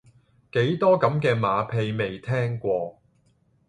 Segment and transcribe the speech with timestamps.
[0.53, 2.99] 幾多咁嘅馬屁未聽過